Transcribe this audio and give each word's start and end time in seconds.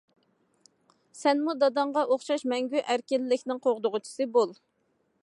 سەنمۇ 1.19 1.55
داداڭغا 1.65 2.05
ئوخشاش 2.15 2.47
مەڭگۈ 2.55 2.85
ئەركىنلىكنىڭ 2.87 3.65
قوغدىغۇچىسى 3.67 4.33
بول. 4.39 4.61